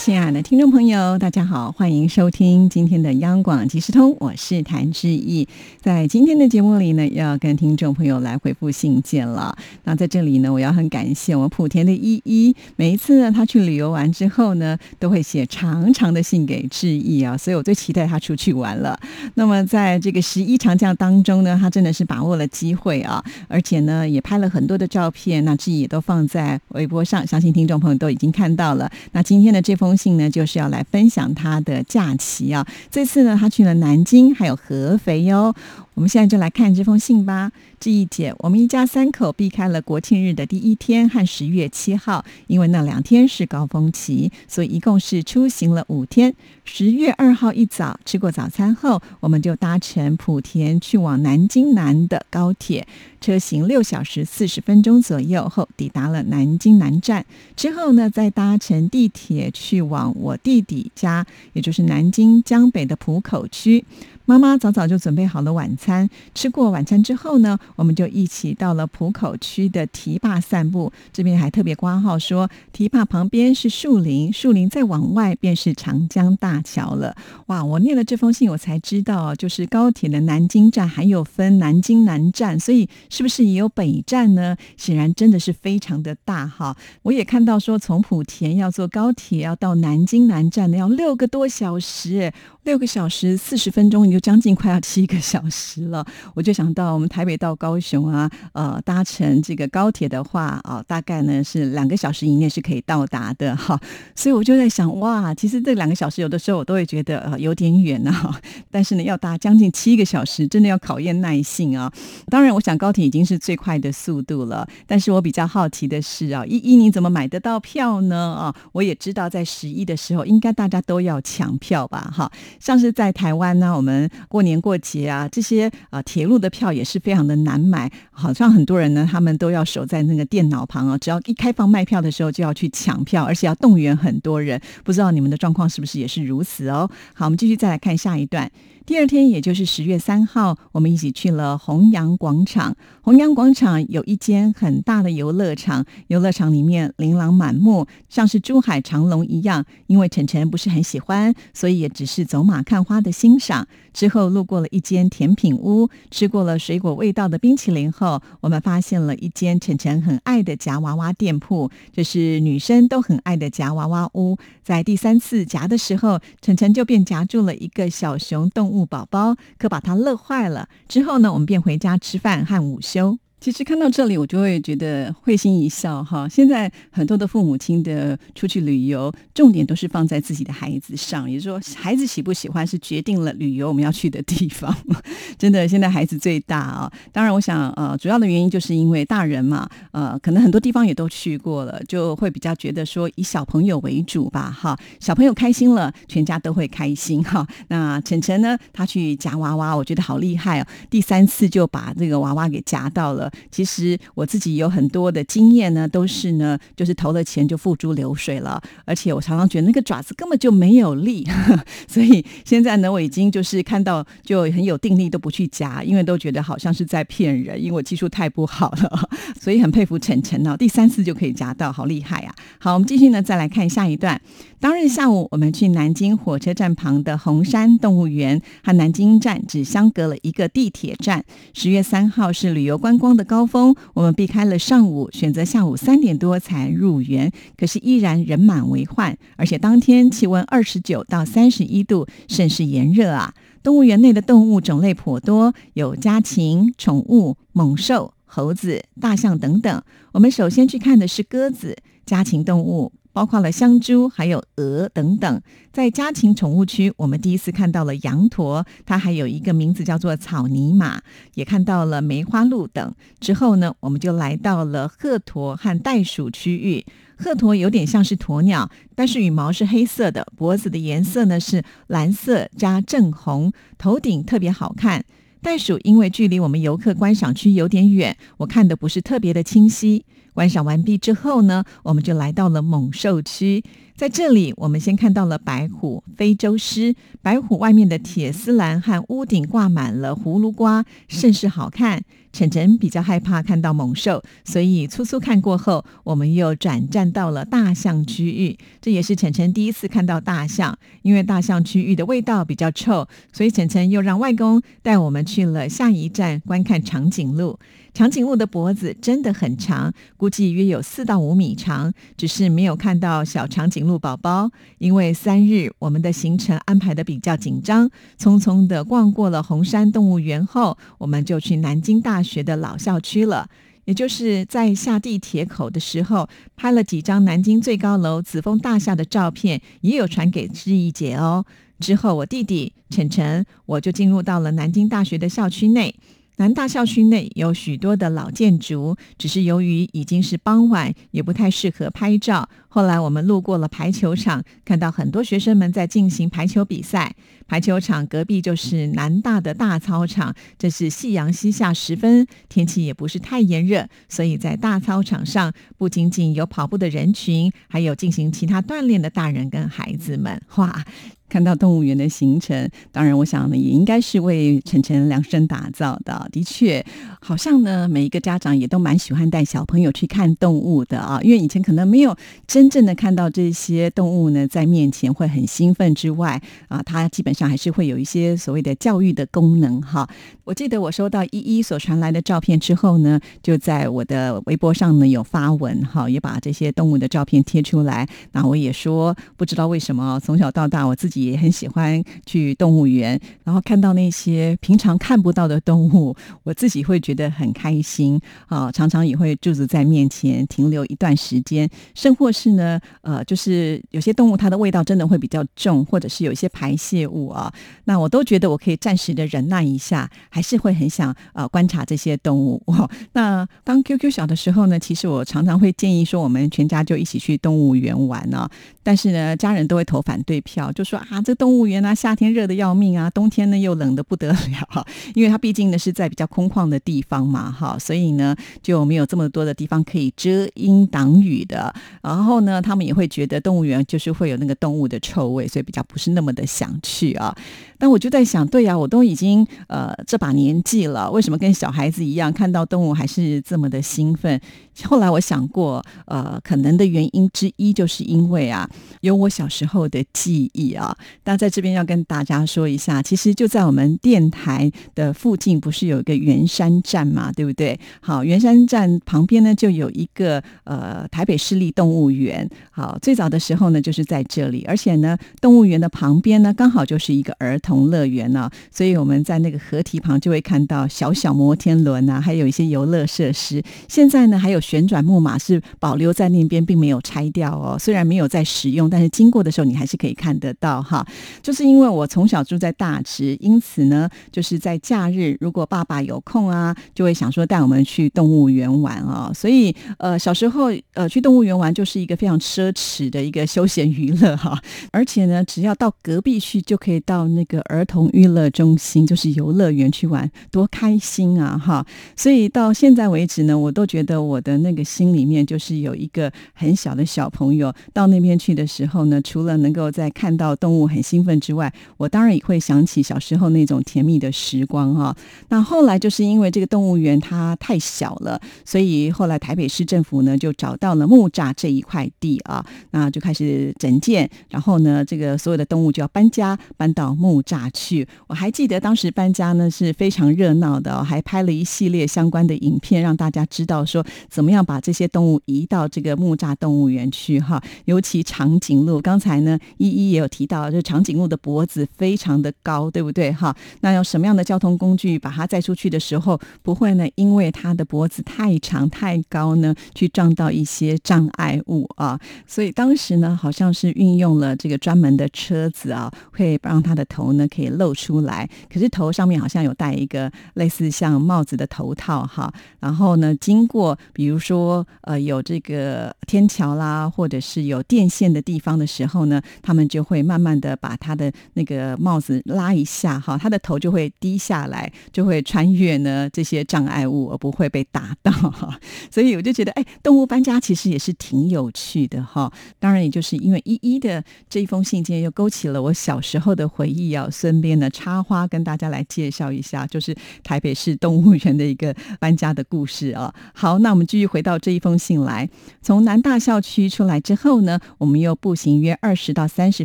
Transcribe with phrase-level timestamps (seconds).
[0.00, 5.46] 亲爱的听众朋友，大家好，欢迎收听今天的央广即时通，我是谭志毅。
[5.82, 9.54] 在今天的节目里呢，要跟听众朋友来回复信件了。
[9.84, 18.98] 那在这里呢，我要很感谢我莆田的依依，每一次呢，他去旅游完之后呢，都会写长长的信给志毅啊，所以我最期待他出去玩了。
[19.34, 28.90] 那么在这个十一长假当中呢，他真的是把握了机会啊，而且呢，也拍了很多的照片，那志毅也都放在微博上，相信听众朋友都已经看到了。
[29.12, 29.89] 那今天的这封。
[29.96, 32.66] 信呢，就是要来分享他的假期啊。
[32.90, 35.54] 这次呢，他去了南京，还有合肥哟。
[35.94, 37.52] 我们现在就来看这封信吧。
[37.78, 46.34] 这一节，我们一家三口避开了国庆日的第一天和十月七号，因为那两天是高峰期，所以一共是出行了五天。
[46.64, 52.86] 十月二号一早吃过早餐后，我们就搭乘莆田去往南京南的高铁，
[53.20, 57.24] 车行六小时四十分钟左右后抵达了南京南站。
[57.56, 63.84] 之后呢，再搭乘地铁去往我弟弟家，也就是南京江北的浦口区。
[64.30, 70.92] 妈妈早早就准备好了晚餐，吃过晚餐之后呢，我们就一起到了浦口区的堤坝散步。
[71.12, 77.16] 这边还特别挂号说，堤坝旁边是树林，树林再往外便是长江大桥了。
[77.46, 77.64] 哇！
[77.64, 84.56] 我念了这封信，我才知道，就是高铁的南京站还有分南京南站，所以是不是也有北站呢？
[84.76, 86.76] 显然真的是非常的大哈。
[87.02, 92.32] 我也看到说，从莆田要坐高铁要到南京南站呢，要六个多小时。
[92.64, 96.04] 六个小时四十分钟，你就将近快要七个小时了。
[96.34, 103.80] 我就想到我们台北到高雄啊，呃，搭乘这个高铁的话啊，大概呢是两个小时以内是可以到达的哈。
[104.14, 108.38] 所以我就在想，哇，其实这两个小时有的时候我都会觉得呃有点远啊。
[108.70, 111.90] 但是呢，要搭将近七个小时，真的要考验耐性啊。
[112.28, 114.68] 当然，我想高铁已经是最快的速度了。
[114.86, 118.34] 但是我比较好奇的是啊，一一你怎么买得到票呢？
[118.38, 122.12] 啊，我也知道在十一的时候，应该大家都要抢票吧？
[122.14, 122.30] 哈。
[122.60, 134.60] 像是在台湾呢，我们过年过节啊，这些啊铁路的票也是非常的难买，好像很多人呢，他们都要守在那个电脑旁啊，只要一开放卖票的时候就要去抢票，而且要动员很多人。
[134.84, 136.88] 不知道你们的状况是不是也是如此哦？
[137.14, 138.50] 好，我们继续再来看下一段。
[138.90, 142.76] 第二天，也就是十月三号，我们一起去了弘扬广场。
[143.02, 149.64] 弘扬广场有一间很大的游乐场，游乐场里面琳琅满目，像是珠海长隆一样。
[149.86, 153.68] 因为晨晨不是很喜欢，所以也只是走马看花的欣赏。
[153.92, 164.36] 之后路过了一间甜品屋，吃过了水果味道的冰淇淋后，我们发现了一间晨晨很爱的夹娃娃店铺，这是女生都很爱的夹娃娃屋。
[164.64, 168.79] 在第三次夹的时候，晨晨就便夹住了一个小熊动物。
[168.86, 170.68] 宝宝可把他乐坏了。
[170.88, 173.18] 之后呢，我们便回家吃饭和午休。
[173.40, 176.28] 其实看到这里，我就会觉得会心一笑哈。
[176.28, 184.76] 现在很多的父母亲的出去旅游，重点都是放在自己的孩子上，也就是说，孩子喜不喜欢是决定了旅游我们要去的地方。
[185.38, 186.92] 真的，现在孩子最大啊。
[187.12, 194.78] 当然，我想呃，主要的原因就是因为大人嘛，呃，可能很多地方也都去过了，就会比较觉得说以小朋友为主吧哈。
[195.00, 197.46] 小朋友开心了，全家都会开心哈。
[197.68, 203.29] 那晨晨呢，他去夹娃娃，我觉得好厉害哦，第三次就把这个娃娃给夹到了。
[203.50, 211.26] 其实我自己有很多的经验呢，都是呢，就是投了钱就付诸流水了，而且我常常觉得那个爪子根本就没有力，
[211.88, 219.08] 所以现在呢，我已经就是看到就很有定力都不去夹，因为都觉得好像是在骗人，因为我技术太不好了，
[219.40, 222.34] 所以很佩服晨晨哦，第三次就可以夹到，好厉害啊！
[222.58, 224.20] 好，我们继续呢，再来看下一段。
[224.58, 231.24] 当日下午，我们去南京火车站旁的红山动物园和南京站只相隔了一个地铁站。
[231.54, 237.30] 十月三号是旅游观光的高峰，我们避开了上午，选择下午三点多才入园。
[237.56, 243.34] 可是依然人满为患，而且当天气温二十九到三十一度，甚是炎热啊！
[243.62, 249.82] 动物园内的动物种类颇多，有家禽、宠物、猛兽、猴子、大象等等。
[250.12, 251.76] 我们首先去看的是鸽子，
[252.06, 252.92] 家禽动物。
[253.12, 255.42] 包括了香猪、还有鹅等等。
[255.72, 261.00] 在家禽宠物区，我们第一次看到了羊驼，它还有一个名字叫做草泥马，
[261.34, 262.94] 也看到了梅花鹿等。
[263.20, 266.84] 之后呢，我们就来到了鹤驼和袋鼠区域。
[267.16, 275.04] 鹤驼有点像是鸵鸟，但是羽毛是黑色的，脖子的颜色呢是蓝色加正红，头顶特别好看。
[275.42, 280.04] 袋鼠因为距离我们游客观赏区有点远，我看的不是特别的清晰。
[280.32, 283.62] 观赏完毕之后呢，我们就来到了猛兽区。
[283.96, 286.94] 在这里，我们先看到了白虎、非洲狮。
[287.20, 292.02] 白虎外面的铁丝栏和屋顶挂满了葫芦瓜，甚是好看。
[292.32, 298.56] 晨晨比较害怕看到猛兽，所以粗粗看过后，我们又转战到了大象区域。
[298.80, 307.58] 这也是晨晨第一次看到大象，因为大象区域的味道比较臭，所以晨晨又让外公带我们去了下一站观看长颈鹿。
[307.92, 314.50] 长颈鹿的脖子真的很长，估计约有四到五米长，只是没有看到小长颈鹿宝宝。
[314.78, 323.48] 因为三日我们的行程安排的比较紧张，匆匆的逛过了红山动物园后，我们就去南京大学的老校区了。
[323.86, 331.44] 也就是在下地铁口的时候，拍了几张南京最高楼紫峰大厦的照片，也有传给志毅姐哦。
[331.80, 335.94] 之后我弟弟晨晨，我就进入到了南京大学的校区内。
[336.40, 342.48] 南大校区内有许多的老建筑，只是由于已经是傍晚，也不太适合拍照。
[342.66, 347.14] 后来我们路过了排球场，看到很多学生们在进行排球比赛。
[347.46, 360.40] 排球场隔壁就是南大的大操场，这是夕阳西下时分，天气也不是太炎热，所以在大操场上不仅仅有跑步的人群，还有进行其他锻炼的大人跟孩子们。
[360.56, 360.86] 哇！
[361.30, 366.28] 看到动物园的行程，当然，我想呢，也应该是为晨晨量身打造的。
[366.32, 366.84] 的确，
[367.20, 372.14] 好像呢，每一个家长也都蛮喜欢带小朋友去看动物的啊，因为以前可能没有
[372.48, 380.08] 真正的看到这些动物呢，在面前会很兴奋之外啊，它基本上还是会有一些所谓的教育的功能哈。
[380.42, 388.08] 我记得我收到依依所传来的照片之后呢，就在我的微博上呢有发文哈，也把这些动物的照片贴出来。
[388.32, 391.19] 那我也说，不知道为什么从小到大我自己。
[391.24, 398.70] 也很喜欢去动物园，然后看到那些平常看不到的动物，我自己会觉得很开心啊！
[398.72, 407.52] 常常也会驻足在面前停留一段时间，甚或是呢，呃，就是有些动物它的味道真的会比较重，或者是有一些排泄物啊，
[407.84, 412.62] 那我都觉得我可以暂时的忍耐一下，还是会很想呃观察这些动物。
[413.12, 418.48] 那当 QQ 小的时候呢，其实我常常会建议说，我们全家就一起去动物园玩呢，
[418.82, 421.00] 但是呢，家人都会投反对票，就说。
[421.10, 431.74] 啊这动物园啊，夏天热的要命啊，冬天呢又冷的不得了，因为它毕竟呢是在比较空旷的地方嘛，哈，所以呢就没有这么多的地方可以遮阴挡雨的。
[432.00, 437.34] 然后呢，他们也会觉得动物园就是会有那个动物的臭味，所以比较不是那么的想去啊。
[437.76, 444.40] 但我就在想，对呀，我都已经呃这把年纪了，为什么跟小孩子一样看到动物还是这么的兴奋？
[444.84, 448.68] 后来我想过，呃，可能的原因之一就是因为啊，
[449.00, 450.96] 有我小时候的记忆啊。
[451.24, 457.78] 那在这边要跟大家说一下，其实就在我们电台的附近，不是有一个圆山站嘛，对不对？
[458.00, 462.48] 好，圆山站旁边呢就有一个呃台北市立动物园。
[462.70, 473.62] 好，最早的时候呢就是在这里，而且呢动物园的旁边呢刚好就是一个儿童乐园呢，所以我们在那个河堤旁就会看到小小摩天轮啊，还有一些游乐设施。
[473.88, 477.78] 现在呢还有旋转木马是保留在那边，并没有拆掉哦。
[477.78, 480.82] 虽然没有在使用，但是经过的时候你还是可以看得到。
[480.90, 481.06] 哈，
[481.40, 489.30] 就是因为我从小住在大直，因此呢，就是在假日，如果爸爸有空啊，就会想说带我们去动物园玩啊。
[489.32, 494.60] 所以，呃，小时候呃去动物园玩就是一个非常奢侈的一个休闲娱乐哈。
[494.90, 501.86] 而且呢，只要到隔壁去，就可以到那个儿童娱乐中心，就是游乐园去玩，多开心啊哈。
[502.16, 515.16] 所以到现在为止呢，我都觉得我的那个心里面就是有一个很小的小朋友到那边去的时候呢，除了能够在看到动物我很兴奋之外，我当然也会想起小时候那种甜蜜的时光哈。
[515.48, 528.06] 那后来就是因为这个动物园它太小了，所以后来台北市政府呢就找到了木栅这一块地啊，那就开始整建，然后呢这个所有的动物就要搬家搬到木栅去。
[528.26, 537.62] 我还记得当时搬家呢是非常热闹的，还拍了一系列相关的影片，让大家知道说怎么样把这些动物移到这个木栅动物园去哈。
[537.86, 540.50] 尤其长颈鹿，刚才呢依依也有提。
[540.50, 543.32] 到就是长颈鹿的脖子非常的高，对不对？
[543.32, 547.06] 哈，那用什么样的交通工具把它载出去的时候，不会呢？
[547.16, 552.18] 因为它的脖子太长太高呢，去撞到一些障碍物啊。
[552.46, 558.48] 所以当时呢，好像是运用了这个专门的车子啊，会让它的头呢可以露出来。
[558.72, 562.52] 可是头上面好像有戴一个类似像帽子的头套哈。
[562.78, 570.20] 然后呢，经过比如说呃有这个天桥啦，或者是有电线的地方的时候呢，他们就会。
[570.30, 578.30] 慢慢的把他的那个帽子拉一下，哈，他的头就会低下来，就会穿越呢这些障碍物，而不会被打到。
[578.30, 578.78] 哈，
[579.10, 582.52] 所以我就觉得，哎，动物搬家其实也是挺有趣的，哈。
[582.78, 587.28] 当然，也就是因为依依的这一封信件，又勾起了我小时候的回忆啊。
[587.30, 593.32] 身边的插花跟大家来介绍一下，就是台北市动物园的一个搬家的故事啊。
[593.54, 595.48] 好，那我们继续回到这一封信来。
[595.80, 599.84] 从南大校区出来之后呢，我们又步行约二十到三十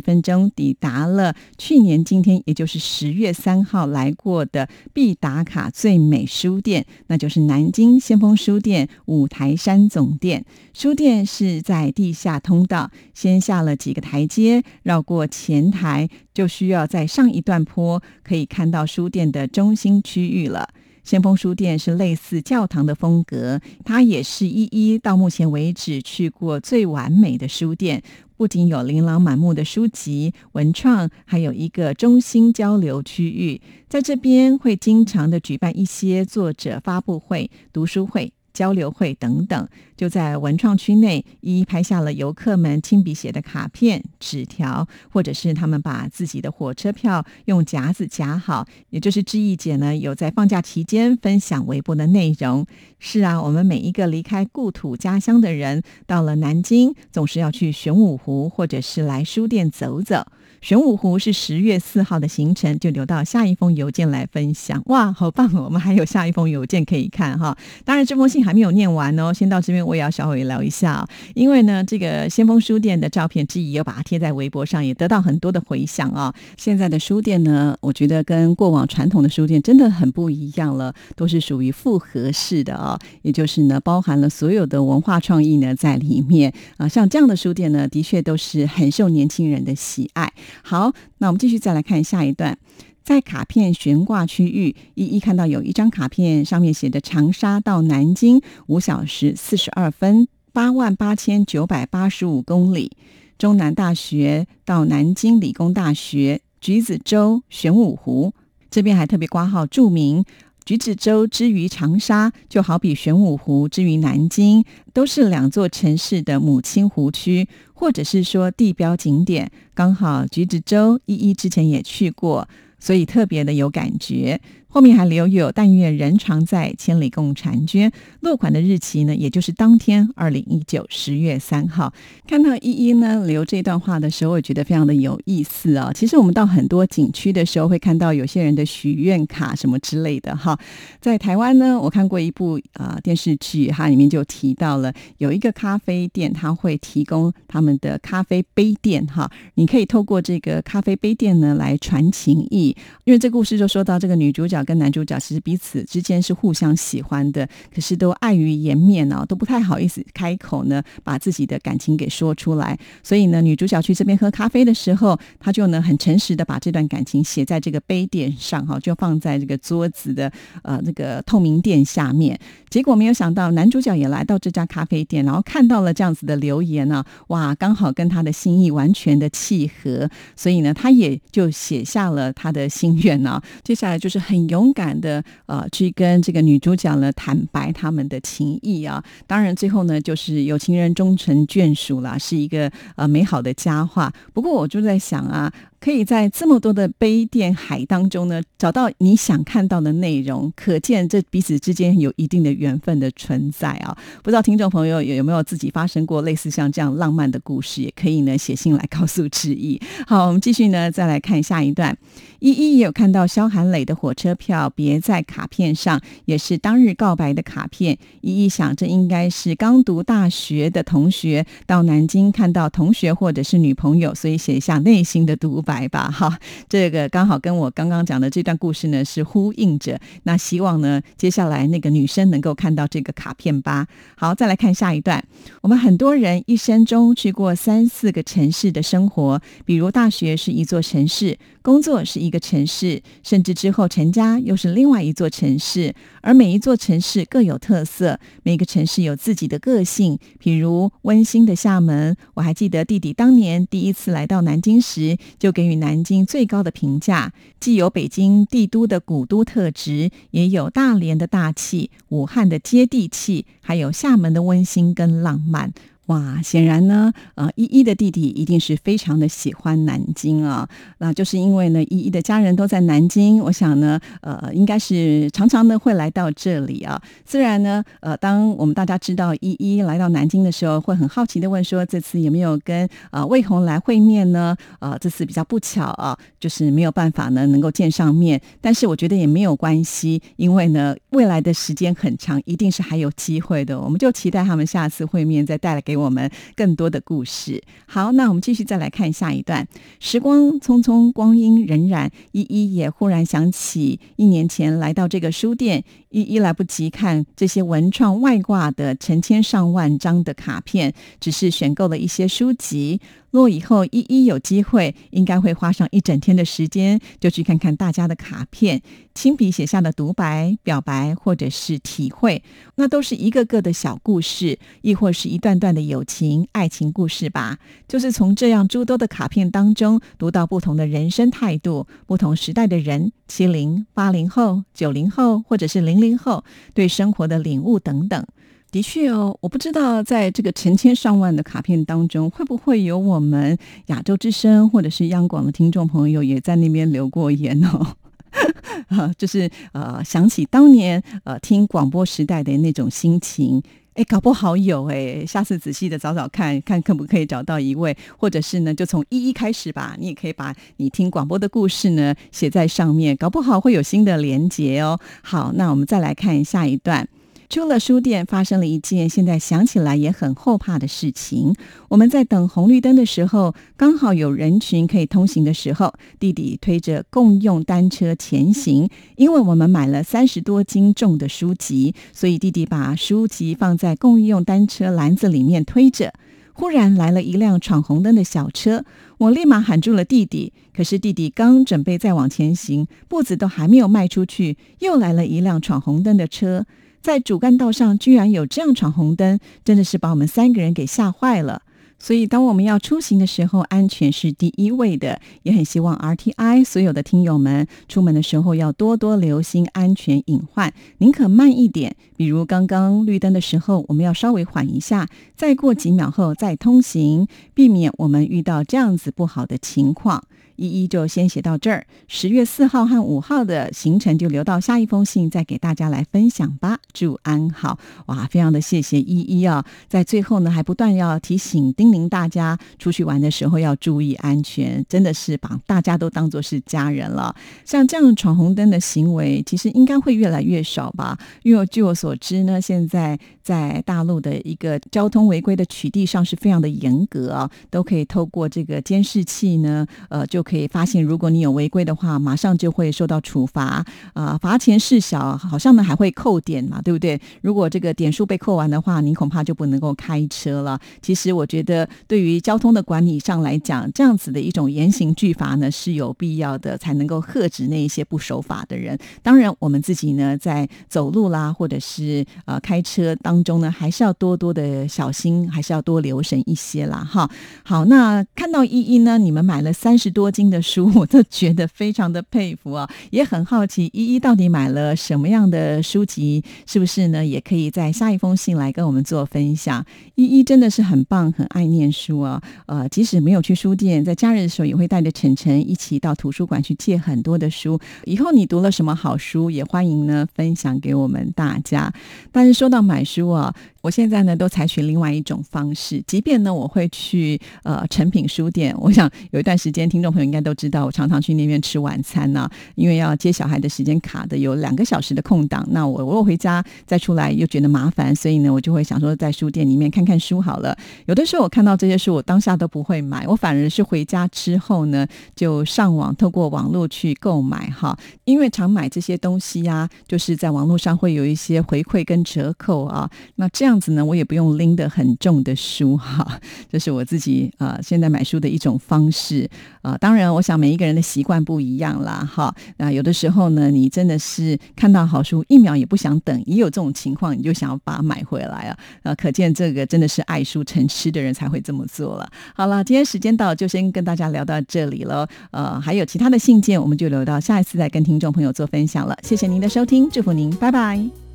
[0.00, 10.44] 分钟，抵达了去年今天，也就是十月三号来过的必打卡最美书店，那就是南京先锋书店五台山总店。
[10.72, 20.70] 书店是在地下通道，先下了几个台阶，绕过前台，就需要再上一段坡，可以看到书店的中心区域了。
[21.06, 28.02] 先锋书店是类似教堂的风格，它也是一一到目前为止去过最完美的书店。
[28.36, 38.32] 不仅有琳琅满目的书籍、文创，还有一个中心交流区域，在这边会经常的举办一些作者发布会、读书会。
[38.56, 52.66] 交流会等等，就在文创区内一一拍下了游客们亲笔写的卡片、纸条，或者是他们把自己的火车票用夹子夹好，也就是志毅姐呢有在放假期间分享微博的内容。
[52.98, 60.26] 是啊，我们每一个离开故土家乡的人，到了南京总是要去玄武湖，或者是来书店走走。
[60.66, 64.82] 玄武湖是十月四号的行程，就留到下一封邮件来分享。
[64.86, 65.62] 哇，好棒哦！
[65.66, 67.56] 我们还有下一封邮件可以看哈。
[67.84, 69.32] 当然，这封信还没有念完哦。
[69.32, 76.34] 先到这边，我也要稍微聊一下，因为呢，这个先锋书店的照片之一，又把它贴在微博上，也得到很多的回响啊。
[76.56, 86.88] 现在的书店呢，我觉得跟过往传统的书店真的很不一样了，都是属于复合式的啊，也就是呢，包含了所有的文化创意呢在里面啊。
[86.88, 90.32] 像这样的书店呢，的确都是很受年轻人的喜爱。
[90.62, 92.56] 好，那我们继续再来看下一段，
[93.04, 102.90] 在卡片悬挂区域，一一看到有一张卡片，上面写着长沙到南京五小时四十二分，八万八千九百八十五公里，
[103.38, 108.32] 中南大学到南京理工大学，橘子洲玄武湖，
[108.70, 110.24] 这边还特别挂号注明。
[110.66, 119.48] 橘子洲之于长沙，就好比玄武湖之于南京，都是两座城市的母亲湖区，或者是说地标景点。
[119.74, 122.48] 刚好橘子洲依依之前也去过，
[122.80, 124.40] 所以特别的有感觉。
[124.76, 127.90] 后面还留有“但愿人常在，千里共婵娟”。
[128.20, 131.90] 落款的日期呢，也就是当天二零一九十月三号。
[132.28, 135.90] 看到依依呢留这段话的时候，我觉得非常的有意思啊。
[135.94, 140.58] 其实我们到很多景区的时候，会看到有些人的许愿卡什么之类的哈。
[141.00, 149.30] 在台湾呢，我看过一部啊电视剧，它里面就提到了有一个咖啡店，它会提供他们的咖啡杯垫哈。
[149.54, 154.65] 你可以透过这个咖啡杯垫呢来传情意，因为这故事就说到这个女主角。
[154.66, 162.78] 跟男主角其实彼此之间是互相喜欢的，可是都碍于颜面啊，都不太好意思开口呢，把自己的感情给说出来。
[163.02, 170.30] 所以呢，女主角去这边喝咖啡的时候，她就呢很诚实的把这段感情写在这个杯垫上哈，就放在这个桌子的
[170.62, 172.38] 呃那个透明垫下面。
[172.68, 183.40] 结果没有想到，男主角也来到这家咖啡店，然后看到了这样子的留言呢，哇，刚好跟他的心意完全的契合，所以呢，他也就写下了他的心愿呢。
[183.62, 189.02] 接下来就是很勇敢的呃，去跟这个女主角呢坦白他们的情谊啊。
[189.26, 194.12] 当然，最后呢，就是有情人终成眷属啦，是一个呃美好的佳话。
[194.32, 195.52] 不过，我就在想啊。
[195.86, 203.96] 可以在这么多的杯垫海当中呢，找到你想看到的内容，可见这彼此之间有一定的缘分的存在啊！
[204.20, 209.80] 不知道听众朋友有没有自己发生过类似像这样浪漫的故事，也可以呢写信来告诉志毅。
[210.08, 211.96] 好，我们继续呢，再来看下一段。
[212.40, 217.96] 依依也有看到萧寒磊的火车票别在卡片上，也是当日告白的卡片。
[218.22, 225.75] 依依想，这应该是刚读大学的同学到南京看到同学或者是女朋友，所以写下内心的独白。
[225.76, 230.00] 来吧，哈，这个刚好跟我刚刚讲的这段故事呢是呼应着。
[230.22, 233.86] 那希望呢，接下来那个女生能够看到这个卡片吧。
[234.16, 235.22] 好，再来看下一段。
[235.60, 241.38] 我们很多人一生中去过三四个城市的生活，比如大学是一座城市。
[241.60, 245.92] 工作是一个城市，甚至之后成家又是另外一座城市，
[246.22, 250.16] 而每一座城市各有特色，每个城市有自己的个性。
[250.38, 265.72] 比如温馨的厦门，我还记得弟弟当年第一次来到南京时，就给予南京最高的评价，既有北京帝都的古都特质，也有大连的大气、武汉的接地气，还有厦门的温馨跟浪漫。
[266.06, 270.68] 哇，显然呢，呃，依依的弟弟一定是非常的喜欢南京啊。
[270.98, 277.02] 那就是因为呢，依依的家人都在南京，我想呢，呃，应该是常常呢会来到这里啊。
[277.24, 284.56] 虽然呢，呃，当我们大家知道依依来到南京的时候，会很好奇的问说，这次有没有跟呃魏红来会面呢？
[284.78, 288.40] 呃，这次比较不巧啊，就是没有办法呢能够见上面。
[288.60, 293.80] 但是我觉得也没有关系，因为呢，未来的时间很长，一定是还有机会的。
[293.80, 295.95] 我们就期待他们下次会面再带来给。
[295.96, 297.62] 给我们更多的故事。
[297.86, 299.66] 好，那我们继续再来看下一段。
[299.98, 305.84] 时光匆匆，光阴荏苒，依依也忽然想起一年前来到这个书店，
[306.16, 313.02] 一一来不及看这些文创外挂的成千上万张的卡片，只是选购了一些书籍。
[313.32, 318.80] 若以后一一有机会，应该会花上一整天的时间，就去看看大家的卡片，
[319.14, 322.42] 亲笔写下的独白、表白或者是体会，
[322.76, 327.58] 那都是一个个的小故事，亦或是一段段的友情、爱情故事吧。
[327.86, 338.26] 就是从这样诸多的卡片当中，读到不同的人生态度、不同时代的人，七零、八零后、九零后，或者是零零后对生活的领悟等等。
[338.72, 343.56] 的确哦，我不知道在这个成千上万的卡片当中，会不会有我们
[343.86, 347.94] 亚洲之声或者是央广的听众朋友也在那边留过言哦？
[348.88, 353.62] 啊，就是呃，想起当年呃听广播时代的那种心情，
[353.96, 365.00] 哎，搞不好有哎，下次仔细的找找看看，可不可以找到一位，或者是呢，就从一一开始吧，你也可以把你听广播的故事呢写在上面，搞不好会有新的连结哦。
[365.22, 367.08] 好，那我们再来看下一段。
[367.48, 371.54] 出了书店，发生了一件现在想起来也很后怕的事情。
[371.88, 378.88] 我们在等红绿灯的时候，刚好有人群可以通行的时候，弟弟推着共用单车前行。
[379.16, 386.12] 因为我们买了三十多斤重的书籍，所以弟弟把书籍放在共用单车篮子里面推着。
[386.52, 388.84] 忽然来了一辆闯红灯的小车，
[389.18, 390.52] 我立马喊住了弟弟。
[390.74, 396.66] 可是弟弟刚准备再往前行，步子都还没有迈出去，又来了一辆闯红灯的车。
[397.06, 401.62] 在主干道上居然有这样闯红灯，真的是把我们三个人给吓坏了。
[402.00, 405.20] 所以，当我们要出行的时候，安全是第一位的。
[405.44, 411.94] 也很希望 RTI 所有的听友们出门的时候要多多留心安全隐患，宁可慢一点。
[412.16, 420.24] 比如刚刚绿灯的时候，我们要稍微缓一下，再过几秒后再通行，避免我们遇到这样子不好的情况。
[420.56, 426.78] 一一就先写到这儿，十月四号和五号的行程就留到下一封信再给大家来分享吧。
[426.92, 437.34] 祝安好，哇，非常的谢谢依依啊，在最后呢还不断要提醒叮咛大家，出去玩的时候要注意安全，真的是把大家都当做是家人了。
[437.64, 441.18] 像这样闯红灯的行为，其实应该会越来越少吧？
[441.42, 457.20] 因为据我所知呢，现在在大陆的一个交通违规的取缔上是非常的严格啊，都可以透过这个监视器呢，呃，就可以发现，如果你有违规的话，马上就会受到处罚啊，罚钱事小，好像呢还会扣点嘛，对不对？
[457.42, 460.78] 如果这个点数被扣完的话，您恐怕就不能够开车了。
[461.02, 468.96] 其实我觉得，对于交通的管理上来讲，这样子的一种严刑峻法呢是有必要的，才能够遏止那一些不守法的人。
[469.24, 476.98] 当然，我们自己呢在走路啦，或者是呃开车当中呢，还是要多多的小心，还是要多留神一些啦。
[476.98, 477.28] 哈，
[477.64, 480.30] 好，那看到依依呢，你们买了三十多。
[480.36, 487.24] 新的书，我都觉得非常的佩服啊，也很好奇依依到底买了什么样的书籍，是不是呢？
[487.24, 489.82] 也可以在下一封信来跟我们做分享。
[490.14, 492.42] 依依真的是很棒，很爱念书啊。
[492.66, 497.80] 呃，即使没有去书店，在假日的时候也会带着晨晨一起到图书馆去借很多的书。
[498.04, 501.90] 以后你读了什么好书，也欢迎呢分享给我们大家。
[502.30, 503.54] 但是说到买书啊。
[503.86, 520.76] 我现在呢都采取另外一种方式，即便呢我会去呃成品书店，我想有一段时间听众朋友应该都知道，我常常去那边吃晚餐呢，因为要接小孩的时间卡的有两个小时的空档，那我我回家再出来又觉得麻烦，所以呢我就会想说在书店里面看看书好了。
[521.04, 533.75] 有的时候我看到这些书，我当下都不会买，我反而是回家之后呢就上网透过网络去购买哈，因为常买这些东西呀，就是在网络上会有一些回馈跟折扣啊，那这样。
[533.76, 536.40] 样子呢，我也不用拎得很重的书哈，
[536.72, 539.46] 这是我自己啊现在买书的一种方式
[539.82, 539.94] 啊。
[539.98, 542.54] 当然，我想每一个人的习惯不一样啦哈。
[542.78, 548.78] 那有的时候呢，你真的是看到好书一秒也不想等，也有这种情况，你就想要把它买回来啊。
[549.02, 552.26] 啊，可见这个真的是爱书成痴的人才会这么做了。
[552.54, 555.28] 好了，今天时间到，就先跟大家聊到这里了。
[555.50, 559.14] 呃，还有其他的信件，我们就留到下一次再跟听众朋友做分享了。
[559.22, 561.25] 谢谢您的收听，祝福您，拜拜。